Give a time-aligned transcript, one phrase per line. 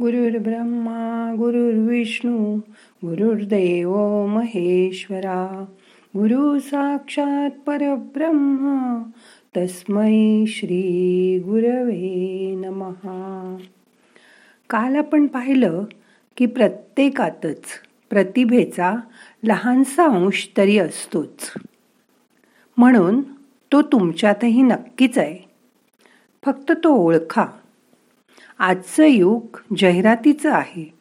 [0.00, 2.56] गुरुर्ब्रह्मा गुरुर्विष्णू
[3.04, 5.64] गुरुर्देव महेश्वरा.
[6.16, 9.10] गुरु साक्षात परब्रह्मा
[9.56, 13.56] तस्मै श्री गुरवे नमहा
[14.70, 15.84] काल आपण पाहिलं
[16.36, 17.62] की प्रत्येकातच
[18.10, 18.96] प्रतिभेचा
[19.44, 21.52] लहानसा अंश तरी असतोच.
[22.76, 23.22] म्हणून
[23.72, 25.38] तो तुमच्यातही नक्कीच आहे.
[26.44, 27.46] फक्त तो ओळखा.
[28.58, 30.94] आजचं युग जाहिरातीचं आहे.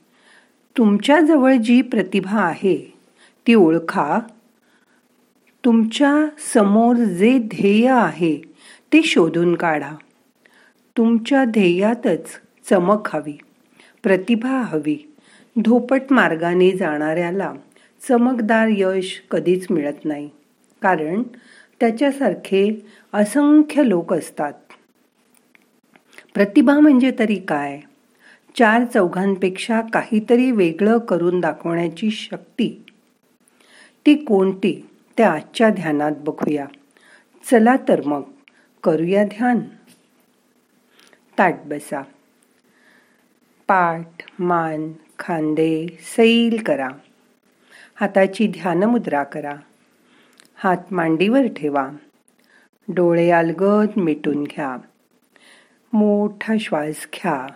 [0.78, 2.94] तुमच्याजवळ जी प्रतिभा आहे
[3.48, 4.20] ती ओळखा.
[5.66, 8.42] तुमच्यासमोर जे ध्येय आहे
[8.94, 9.96] ते शोधून काढा.
[10.98, 12.26] तुमच्या ध्येयातच
[12.70, 13.38] चमक हवी
[14.04, 15.14] प्रतिभा हवी.
[15.64, 17.54] धोपट मार्गाने जाणाऱ्याला
[18.08, 20.30] चमकदार यश कधीच मिळत नाही.
[20.82, 21.24] कारण
[21.80, 24.54] त्याच्यासारखे असंख्य लोक असतात.
[26.38, 27.80] प्रतिभा म्हणजे तरी काय?
[28.58, 32.86] चार चौघांपेक्षा काहीतरी वेगळं करून दाखवण्याची शक्ती.
[34.06, 34.90] ती कोणती?
[35.18, 36.66] त्या आजच्या ध्यानात बघूया.
[37.52, 38.22] चला तर मग
[38.84, 39.60] करूया ध्यान.
[41.38, 42.02] ताट बसा
[43.68, 44.08] पाठ
[44.40, 46.90] मान खांदे सैल करा.
[47.96, 49.56] हाताची ध्यानमुद्रा करा.
[50.56, 51.90] हात मांडीवर ठेवा.
[52.88, 54.78] डोळे अलगद मिटून घ्या.
[55.94, 57.48] मोठा श्वास घ्या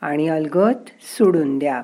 [0.00, 1.82] आणि अलगत सोडून द्या.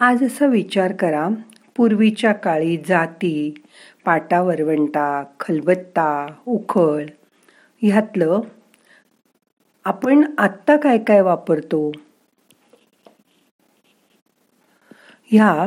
[0.00, 1.28] आज असा विचार करा
[1.76, 3.54] पूर्वीच्या काळी जाती
[4.04, 7.04] पाटा वरवंटा खलबत्ता उखळ
[7.82, 8.40] ह्यातलं
[9.84, 11.92] आपण आत्ता काय काय वापरतो?
[15.30, 15.66] ह्या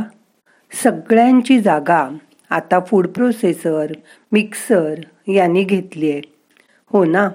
[0.83, 2.09] सगळ्यांची जागा
[2.49, 3.91] आता फूड प्रोसेसर
[4.31, 4.93] मिक्सर
[5.27, 6.36] यांनी घेतली आहे
[6.91, 7.29] हो ना.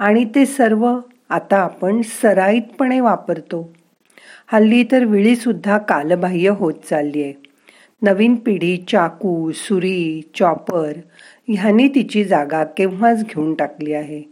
[0.00, 0.86] आणि ते सर्व
[1.30, 3.72] आता आपण सराईतपणे वापरतो.
[4.52, 7.32] हल्ली तर विळीसुद्धा कालबाह्य होत चालली आहे
[8.02, 10.92] नवीन पिढी चाकू सुरी चॉपर
[11.48, 14.22] ह्यांनी तिची जागा केव्हाच घेऊन टाकली आहे.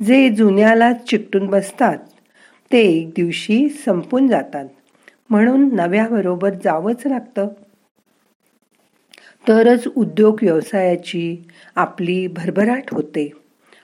[0.00, 1.98] जे जुन्यालाच चिकटून बसतात
[2.70, 4.66] ते एक दिवशी संपून जातात.
[5.30, 7.48] म्हणून नव्याबरोबर जावंच लागतं.
[9.48, 11.24] तरच उद्योग व्यवसायाची
[11.76, 13.28] आपली भरभराट होते.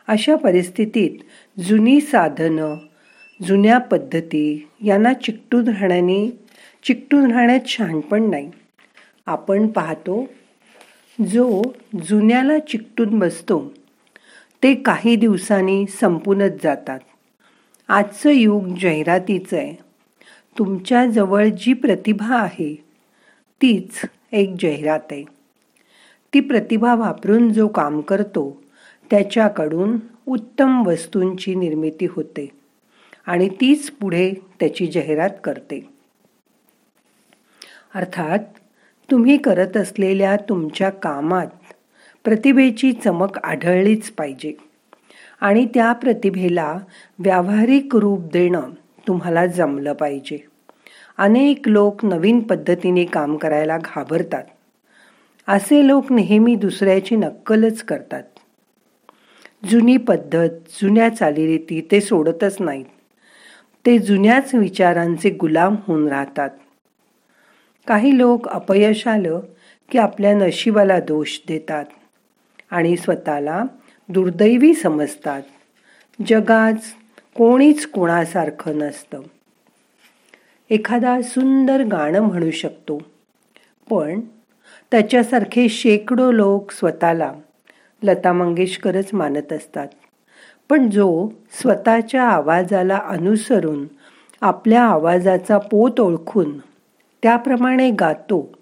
[0.08, 1.10] अशा परिस्थितीत
[1.60, 2.74] जुनी साधनं
[3.46, 6.38] जुन्या पद्धती यांना चिकटून राहण्याने
[6.84, 8.50] चिकटून राहण्यात शहाणपण नाही.
[9.26, 10.28] आपण पाहतो
[11.20, 11.62] जो
[12.08, 13.72] जुन्याला चिकटून बसतो
[14.62, 17.00] ते काही दिवसांनी संपूनच जातात.
[17.88, 19.74] आजचं युग जाहिरातीचं आहे.
[20.58, 22.84] तुमच्याजवळ जी प्रतिभा आहे
[23.62, 24.02] तीच
[24.32, 25.24] एक जाहिरात आहे.
[26.34, 28.61] ती प्रतिभा वापरून जो काम करतो
[29.12, 32.50] त्याच्याकडून उत्तम वस्तूंची निर्मिती होते
[33.26, 35.88] आणि तीच पुढे त्याची जाहिरात करते.
[37.94, 38.38] अर्थात
[39.10, 41.46] तुम्ही करत असलेल्या तुमच्या कामात
[42.24, 44.52] प्रतिभेची चमक आढळलीच पाहिजे
[45.40, 46.78] आणि त्या प्रतिभेला
[47.18, 48.70] व्यावहारिक रूप देणं
[49.08, 50.38] तुम्हाला जमलं पाहिजे.
[51.18, 54.44] अनेक लोक नवीन पद्धतीने काम करायला घाबरतात.
[55.48, 58.22] असे लोक नेहमी दुसऱ्याची नक्कलच करतात.
[59.70, 60.50] जुनी पद्धत
[60.82, 62.84] जुन्या चालीरीती ते सोडतच नाहीत.
[63.86, 66.50] ते जुन्याच विचारांचे गुलाम होऊन राहतात.
[67.86, 69.40] काही लोक अपयश आलं
[69.90, 71.84] की आपल्या नशिबाला दोष देतात
[72.70, 73.64] आणि स्वतःला
[74.08, 75.42] दुर्दैवी समजतात.
[76.26, 76.72] जगात
[77.34, 79.22] कोणीच कोणासारखं नसतं.
[80.70, 82.98] एखादा सुंदर गाणं म्हणू शकतो
[83.90, 84.20] पण
[84.90, 87.32] त्याच्यासारखे शेकडो लोक स्वतःला
[88.02, 89.88] लता मंगेशकरच मानत असतात.
[90.70, 93.86] पण जो स्वतःच्या आवाजाला अनुसरून
[94.40, 96.58] आपल्या आवाजाचा पोत ओळखून
[97.22, 98.52] त्याप्रमाणे गातो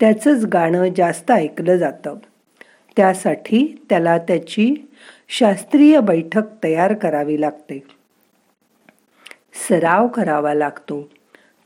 [0.00, 2.14] त्याचंच गाणं जास्त ऐकलं जातं.
[2.96, 4.74] त्यासाठी त्याला त्याची
[5.28, 7.82] शास्त्रीय बैठक तयार करावी लागते.
[9.68, 11.08] सराव करावा लागतो.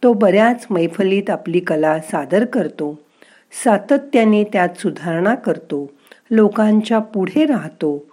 [0.03, 3.02] तो बऱ्याच मैफलीत आपली कला सादर करतो.
[3.53, 5.91] सातत्याने त्यात सुधारणा करतो
[6.31, 8.07] लोकांच्या पुढे राहतो.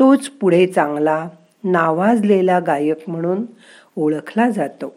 [0.00, 1.28] तोच पुढे चांगला
[1.64, 3.44] नावाजलेला गायक म्हणून
[3.96, 4.94] ओळखला जातो.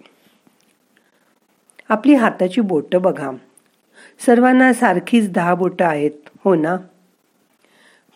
[1.89, 3.31] आपली हाताची बोटं बघा.
[4.25, 6.11] सर्वांना सारखीच दहा बोटं आहेत
[6.45, 6.77] हो ना?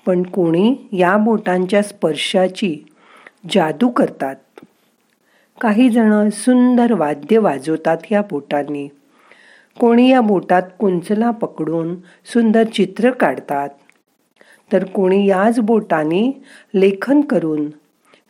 [0.06, 2.78] पण कोणी या बोटांच्या स्पर्शाची
[3.52, 4.36] जादू करतात?
[5.62, 8.88] काही जण सुंदर वाद्य वाजवतात या बोटांनी.
[9.80, 11.96] कोणी या बोटात कुंचला पकडून
[12.26, 13.70] सुंदर चित्र काढतात.
[14.74, 16.44] तर कोणी याच बोटाने
[16.74, 17.70] लेखन करून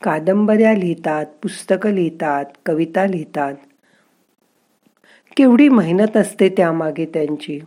[0.03, 3.53] कादंबऱ्या लिहितात पुस्तकं लिहितात कविता लिहितात.
[5.37, 7.59] केवढी मेहनत असते त्यामागे त्यांची.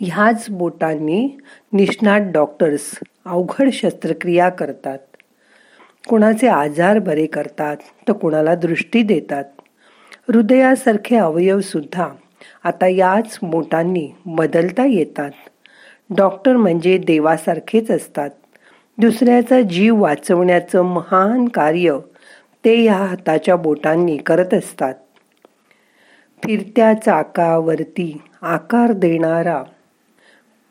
[0.00, 1.38] ह्याच बोटांनी
[1.72, 4.98] निष्णात डॉक्टर्स अवघड शस्त्रक्रिया करतात.
[6.08, 7.76] कुणाचे आजार बरे करतात
[8.08, 9.44] तर कुणाला दृष्टी देतात.
[10.34, 12.08] हृदयासारखे अवयव सुद्धा
[12.64, 15.30] आता याच बोटांनी बदलता येतात.
[16.16, 18.30] डॉक्टर म्हणजे देवासारखेच असतात.
[18.98, 21.98] दुसऱ्याचा जीव वाचवण्याचं महान कार्य
[22.64, 24.94] ते या हाताच्या बोटांनी करत असतात.
[26.44, 29.62] फिरत्या चाकावरती आकार देणारा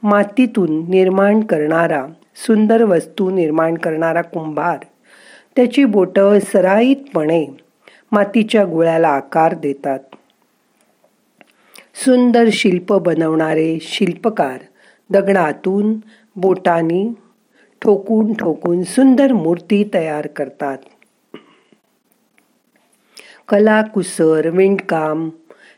[0.04, 2.06] मातीतून निर्माण करणारा
[2.36, 4.78] सुंदर वस्तू निर्माण करणारा कुंभार
[5.56, 7.46] त्याची बोटं सराईतपणे
[8.12, 10.00] मातीच्या गोळ्याला आकार देतात.
[11.96, 14.58] सुंदर शिल्प बनवणारे शिल्पकार
[15.10, 16.00] दगडातून
[16.36, 17.14] बोटानी
[17.82, 20.78] ठोकून ठोकून सुंदर मूर्ती तयार करतात.
[23.48, 25.30] कलाकुसर विणकाम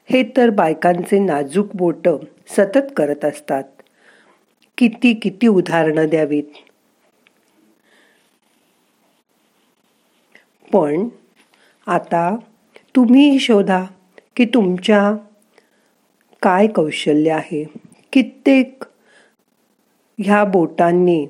[0.10, 2.08] हे तर बायकांचे नाजूक बोट
[2.48, 3.64] सतत करत असतात.
[4.78, 6.44] किती किती उदाहरणं द्यावीत.
[10.74, 11.08] पण
[11.88, 12.36] आता
[12.96, 13.86] तुम्ही शोधा
[14.36, 15.16] की तुमच्या
[16.42, 17.66] काय कौशल्य आहे.
[18.14, 18.84] कित्येक
[20.20, 21.28] ह्या बोटांनी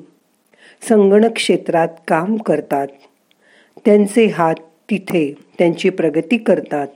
[0.90, 2.88] संगणक क्षेत्रात काम करतात.
[3.86, 4.56] त्यांचे हात
[4.90, 6.88] तिथे त्यांची प्रगती करतात.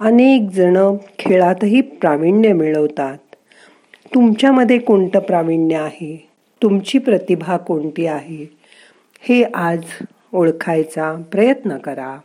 [0.00, 3.18] अनेक जण खेळातही प्रावीण्य मिळवतात.
[4.14, 6.28] तुमच्यामध्ये कोणतं प्रावीण्य आहे?
[6.62, 8.46] तुमची प्रतिभा कोणती आहे?
[9.20, 9.80] हे आज
[10.32, 12.18] ओळखायचा प्रयत्न करा.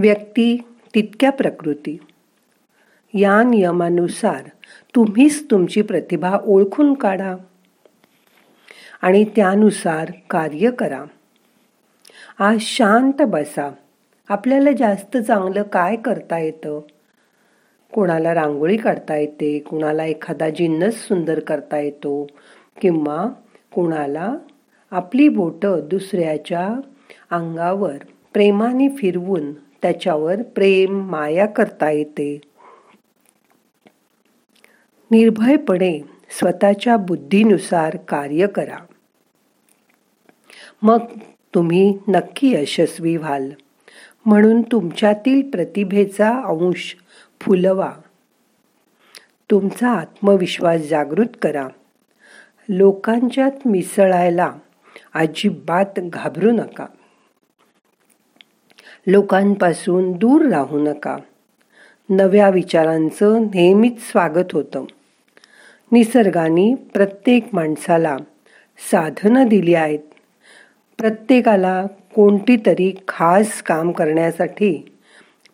[0.00, 0.62] व्यक्ती
[0.94, 1.98] तितक्या प्रकृती.
[3.14, 4.42] या नियमानुसार
[4.94, 7.36] तुम्हीच तुमची प्रतिभा ओळखून काढा
[9.02, 11.04] आणि त्यानुसार कार्य करा.
[12.38, 13.70] आज शांत बसा.
[14.28, 16.80] आपल्याला जास्त चांगलं काय करता येतं?
[17.92, 22.26] कोणाला रांगोळी काढता येते कुणाला एखादा जिन्नस सुंदर करता येतो
[22.80, 23.28] किंवा
[23.74, 24.34] कोणाला
[24.90, 26.68] आपली बोटं दुसऱ्याच्या
[27.30, 27.96] अंगावर
[28.32, 29.52] प्रेमाने फिरवून
[29.82, 32.40] त्याच्यावर प्रेम माया करता येते.
[35.10, 36.00] निर्भयपणे
[36.30, 38.76] स्वतःच्या बुद्धीनुसार कार्य करा.
[40.82, 40.98] मग
[41.54, 43.50] तुम्ही नक्की यशस्वी व्हाल.
[44.26, 46.96] म्हणून तुमच्यातील प्रतिभेचा अंश
[47.40, 47.92] फुलवा.
[49.50, 51.68] तुमचा आत्मविश्वास जागृत करा.
[52.68, 54.52] लोकांच्यात मिसळायला
[55.14, 56.86] अजिबात घाबरू नका.
[59.06, 61.16] लोकांपासून दूर राहू नका.
[62.10, 64.84] नव्या विचारांचं नेहमीच स्वागत होतं.
[65.92, 68.16] निसर्गाने प्रत्येक माणसाला
[68.90, 69.98] साधनं दिली आहेत.
[70.98, 74.96] प्रत्येकाला कोणती तरी खास काम करण्यासाठी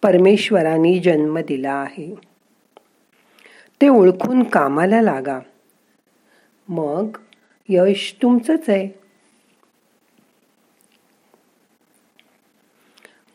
[0.03, 2.15] परमेश्वराने जन्म दिला आहे.
[3.81, 5.39] ते ओळखून कामाला लागा.
[6.69, 7.17] मग
[7.69, 9.06] यश तुमचंच आहे.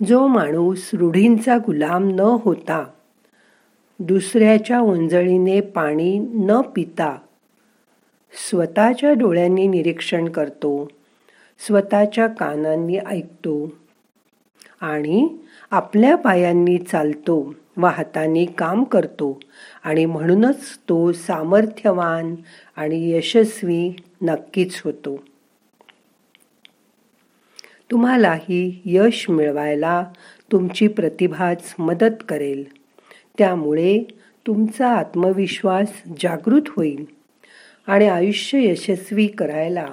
[0.07, 2.85] जो माणूस रूढींचा गुलाम न होता
[3.99, 7.17] दुसऱ्याच्या ओंजळीने पाणी न पिता
[8.49, 10.87] स्वतःच्या डोळ्यांनी निरीक्षण करतो
[11.59, 13.71] स्वतःच्या कानांनी ऐकतो
[14.81, 15.27] आणि
[15.71, 19.39] आपल्या पायांनी चालतो व हाताने काम करतो
[19.83, 22.35] आणि म्हणूनच तो सामर्थ्यवान
[22.75, 25.19] आणि यशस्वी नक्कीच होतो.
[27.91, 30.05] तुम्हालाही यश मिळवायला
[30.51, 32.63] तुमची प्रतिभाच मदत करेल.
[33.37, 34.03] त्यामुळे
[34.47, 37.05] तुमचा आत्मविश्वास जागृत होईल
[37.87, 39.85] आणि आयुष्य यशस्वी करायला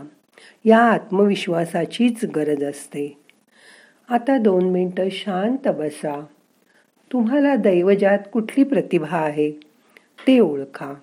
[0.65, 3.19] या आत्मविश्वासाचीच गरज असते.
[4.11, 6.25] आता दोन मिनटं शांत बसा.
[7.13, 9.51] तुम्हाला दैवजात कुठली प्रतिभा आहे
[10.27, 10.95] ते ओळखा.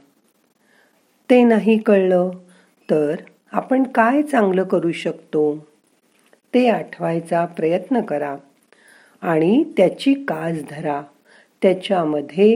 [1.29, 2.29] ते नाही कळलं
[2.89, 3.15] तर
[3.51, 5.74] आपण काय चांगलं करू शकतो?
[6.55, 8.35] ते आठवायचा प्रयत्न करा
[9.21, 11.01] आणि त्याची कास धरा.
[11.61, 12.55] त्याच्यामध्ये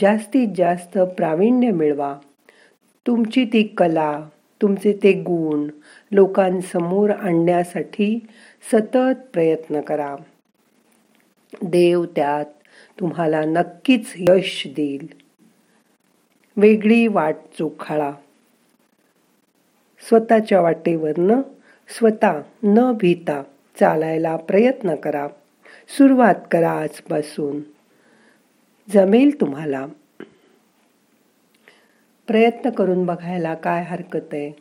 [0.00, 2.18] जास्तीत जास्त प्रावीण्य मिळवा.
[3.06, 4.28] तुमची ती कला
[4.62, 5.68] तुमचे ते गुण
[6.12, 8.26] लोकांसमोर आणण्यासाठी
[8.72, 10.16] सतत प्रयत्न करा.
[11.62, 12.44] देव त्यात
[13.00, 15.08] तुम्हाला नक्कीच यश देईल.
[16.56, 18.12] वेगळी वाट चोखाळा.
[20.08, 21.40] स्वतःच्या वाटेवरनं
[21.88, 23.42] स्वतः न भीता
[23.80, 25.28] चालायला प्रयत्न करा.
[25.88, 27.60] सुरुवात करा आजपासून.
[28.90, 29.86] जमेल तुम्हाला.
[32.26, 34.52] प्रयत्न करून बघायला काय हरकत आहे?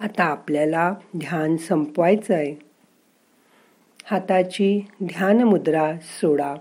[0.00, 2.54] आता आपल्याला ध्यान संपवायचं आहे
[4.04, 6.54] हाताची ध्यान मुद्रा सोडा.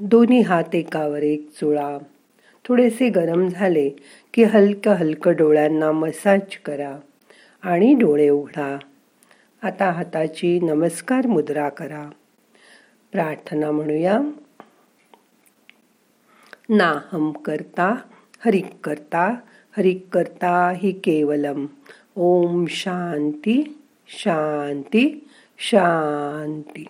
[0.00, 1.98] दोन्ही हात एकावर एक चुळा.
[2.68, 3.90] थोडेसे गरम झाले
[4.34, 6.96] की हलकं हलकं डोळ्यांना मसाज करा
[7.62, 8.78] आणि डोळे उघडा.
[9.62, 12.10] आता हाताची नमस्कार मुद्रा करा.
[13.12, 14.20] प्रार्थना म्हणूया.
[16.68, 17.94] नाहम करता
[18.44, 19.36] हरिक करता
[19.76, 21.66] हरिक करता हि केवलम.
[22.16, 23.78] ओम शांती
[24.08, 25.28] शांती
[25.58, 26.84] शांती.